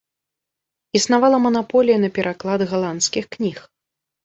Існавала 0.99 1.37
манаполія 1.45 1.97
на 2.07 2.11
пераклад 2.17 2.67
галандскіх 2.73 3.25
кніг. 3.39 3.57